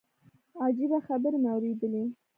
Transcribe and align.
عجيبه 0.63 0.99
خبرې 1.07 1.37
مې 1.43 1.49
اورېدلې. 1.53 2.03